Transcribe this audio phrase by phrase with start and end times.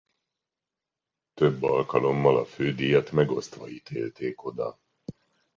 [1.33, 4.79] Több alkalommal a fődíjat megosztva ítélték oda.